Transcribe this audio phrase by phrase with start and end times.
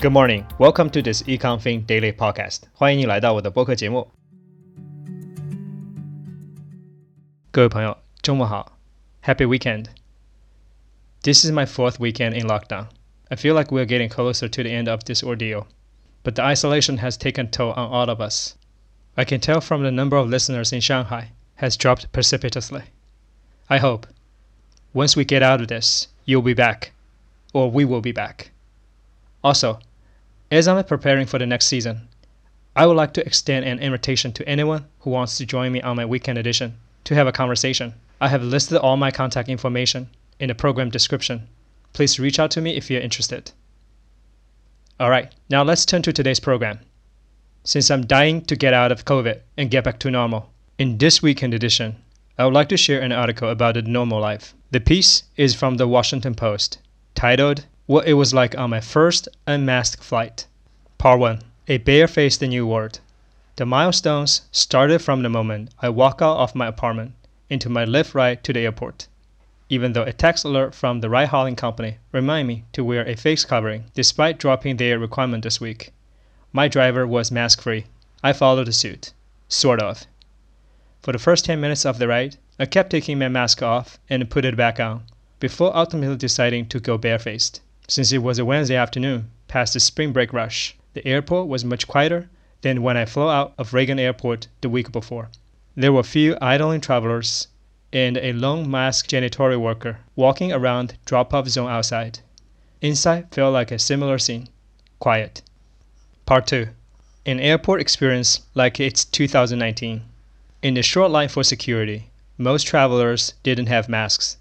[0.00, 2.62] Good morning, welcome to this Econ Fin Daily Podcast。
[2.72, 4.10] 欢迎你来到我的播客节目。
[7.50, 8.78] 各位朋友，周末好，
[9.22, 12.86] Happy weekend。This is my fourth weekend in lockdown.
[13.28, 15.66] I feel like we're getting closer to the end of this ordeal,
[16.24, 18.56] but the isolation has taken a toll on all of us.
[19.16, 22.82] I can tell from the number of listeners in Shanghai has dropped precipitously.
[23.70, 24.06] I hope
[24.92, 26.92] once we get out of this, you'll be back,
[27.52, 28.50] or we will be back.
[29.44, 29.78] Also,
[30.49, 32.07] as I'm preparing for the next season,
[32.75, 35.95] I would like to extend an invitation to anyone who wants to join me on
[35.95, 37.93] my weekend edition to have a conversation.
[38.21, 41.47] I have listed all my contact information in the program description.
[41.93, 43.51] Please reach out to me if you're interested.
[44.99, 46.79] Alright, now let's turn to today's program.
[47.63, 51.21] Since I'm dying to get out of COVID and get back to normal, in this
[51.21, 51.95] weekend edition,
[52.37, 54.53] I would like to share an article about the normal life.
[54.71, 56.77] The piece is from the Washington Post,
[57.15, 60.45] titled what it was like on my first unmasked flight.
[60.97, 62.99] Part 1 A Barefaced New World.
[63.55, 67.13] The milestones started from the moment I walk out of my apartment
[67.49, 69.07] into my Lyft ride to the airport.
[69.69, 73.15] Even though a text alert from the ride hailing company reminded me to wear a
[73.15, 75.93] face covering despite dropping their requirement this week,
[76.51, 77.85] my driver was mask free.
[78.21, 79.13] I followed the suit.
[79.47, 80.05] Sort of.
[81.01, 84.29] For the first 10 minutes of the ride, I kept taking my mask off and
[84.29, 85.03] put it back on
[85.39, 87.61] before ultimately deciding to go barefaced.
[87.89, 91.87] Since it was a Wednesday afternoon, past the spring break rush, the airport was much
[91.87, 92.29] quieter
[92.61, 95.29] than when I flew out of Reagan Airport the week before.
[95.73, 97.47] There were few idling travelers
[97.93, 102.19] and a lone masked janitorial worker walking around drop-off zone outside.
[102.81, 104.49] Inside felt like a similar scene.
[104.99, 105.41] Quiet.
[106.25, 106.67] Part 2.
[107.25, 110.03] An airport experience like it's 2019.
[110.61, 114.35] In the short line for security, most travelers didn't have masks.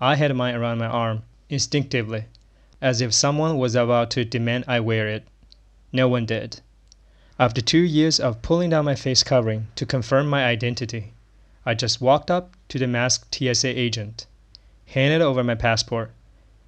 [0.00, 2.26] I had mine around my arm instinctively
[2.80, 5.26] as if someone was about to demand I wear it.
[5.92, 6.60] No one did.
[7.38, 11.14] After two years of pulling down my face covering to confirm my identity,
[11.64, 14.26] I just walked up to the masked TSA agent,
[14.86, 16.12] handed over my passport,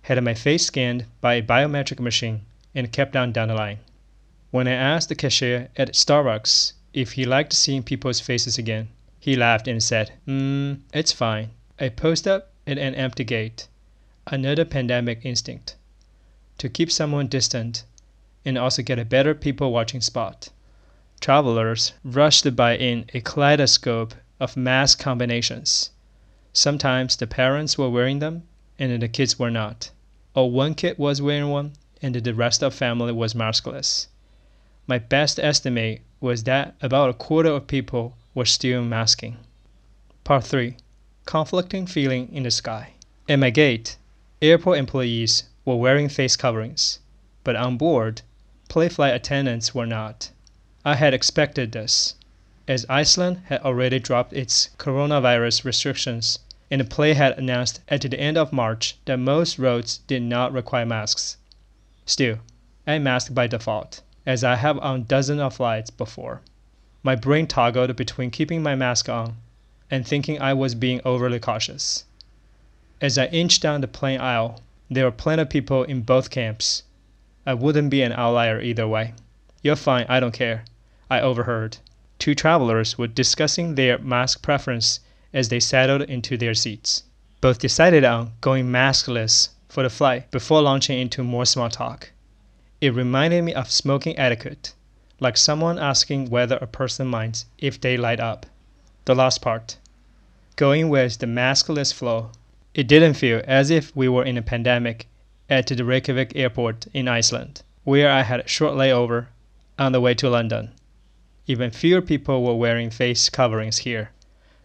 [0.02, 2.40] had my face scanned by a biometric machine,
[2.74, 3.78] and kept on down the line.
[4.50, 8.88] When I asked the cashier at Starbucks if he liked seeing people's faces again,
[9.20, 11.50] he laughed and said, Mm, it's fine.
[11.78, 13.68] I post up at an empty gate.
[14.26, 15.76] Another pandemic instinct
[16.58, 17.84] to keep someone distant
[18.44, 20.48] and also get a better people watching spot.
[21.20, 25.90] Travelers rushed by in a kaleidoscope of mask combinations.
[26.52, 28.44] Sometimes the parents were wearing them
[28.78, 29.90] and the kids were not.
[30.34, 34.06] Or one kid was wearing one and the rest of family was maskless.
[34.86, 39.36] My best estimate was that about a quarter of people were still masking.
[40.24, 40.76] Part 3
[41.26, 42.94] Conflicting Feeling in the Sky.
[43.28, 43.96] At my gate,
[44.40, 46.98] airport employees were wearing face coverings,
[47.44, 48.22] but on board,
[48.70, 50.30] Play flight attendants were not.
[50.82, 52.14] I had expected this,
[52.66, 56.38] as Iceland had already dropped its coronavirus restrictions
[56.70, 60.54] and the Play had announced at the end of March that most roads did not
[60.54, 61.36] require masks.
[62.06, 62.38] Still,
[62.86, 66.40] I masked by default, as I have on dozens of flights before.
[67.02, 69.36] My brain toggled between keeping my mask on
[69.90, 72.04] and thinking I was being overly cautious.
[73.02, 76.82] As I inched down the plane aisle, there are plenty of people in both camps.
[77.46, 79.14] I wouldn't be an outlier either way.
[79.62, 80.64] You're fine, I don't care.
[81.10, 81.78] I overheard.
[82.18, 85.00] Two travelers were discussing their mask preference
[85.32, 87.04] as they settled into their seats.
[87.40, 92.10] Both decided on going maskless for the flight before launching into more small talk.
[92.80, 94.72] It reminded me of smoking etiquette,
[95.20, 98.46] like someone asking whether a person minds if they light up.
[99.04, 99.76] The last part.
[100.56, 102.30] Going with the maskless flow
[102.74, 105.08] it didn't feel as if we were in a pandemic
[105.48, 109.28] at the Reykjavik airport in Iceland, where I had a short layover
[109.78, 110.72] on the way to London.
[111.46, 114.10] Even fewer people were wearing face coverings here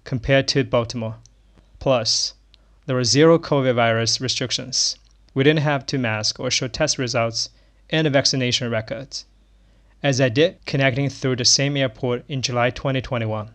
[0.03, 1.16] compared to Baltimore.
[1.80, 2.34] Plus,
[2.86, 4.97] there were zero COVID virus restrictions.
[5.34, 7.50] We didn't have to mask or show test results
[7.89, 9.25] and vaccination records,
[10.01, 13.51] as I did connecting through the same airport in July 2021.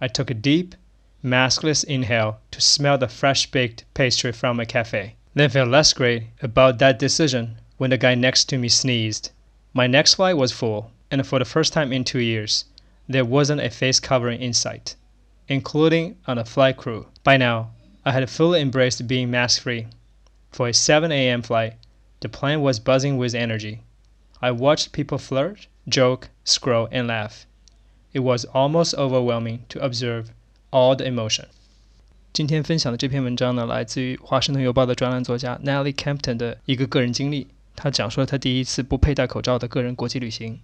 [0.00, 0.74] I took a deep,
[1.22, 5.16] maskless inhale to smell the fresh baked pastry from a cafe.
[5.34, 9.30] Then felt less great about that decision when the guy next to me sneezed.
[9.74, 12.64] My next flight was full, and for the first time in two years,
[13.06, 14.96] there wasn't a face covering in sight,
[15.46, 17.08] including on the flight crew.
[17.22, 17.70] By now,
[18.04, 19.88] I had fully embraced being mask free.
[20.50, 21.42] For a 7 a.m.
[21.42, 21.74] flight,
[22.20, 23.82] the plane was buzzing with energy.
[24.40, 27.46] I watched people flirt, joke, scroll, and laugh.
[28.14, 30.32] It was almost overwhelming to observe
[30.71, 31.45] all the emotion。
[32.33, 37.47] 今天分享的这篇文章呢，来自于《华盛顿邮报》的专栏作家 Nellie Campton 的一个个人经历。
[37.77, 40.59] 他讲述了他第一次不佩戴口罩的个人国际旅行。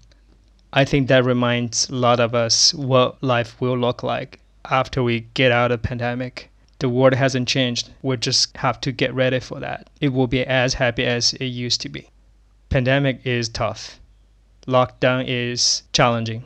[0.70, 5.26] I think that reminds a lot of us what life will look like after we
[5.34, 6.50] get out of the pandemic.
[6.80, 7.90] The world hasn't changed.
[8.02, 9.88] We just have to get ready for that.
[10.00, 12.08] It will be as happy as it used to be.
[12.70, 14.00] Pandemic is tough.
[14.66, 16.44] Lockdown is challenging.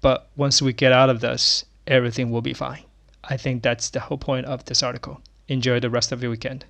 [0.00, 2.84] But once we get out of this, everything will be fine.
[3.24, 5.18] I think that's the whole point of this article.
[5.46, 6.60] Enjoy the rest of your weekend.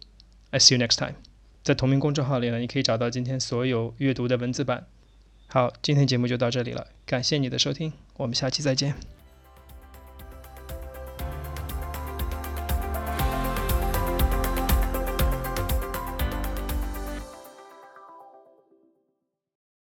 [0.50, 1.14] I see you next time.
[1.62, 4.86] 在同名公众号里呢，你可以找到今天所有阅读的文字版。
[5.46, 9.13] 好，今天节目就到这里了，感谢你的收听，我们下期再见。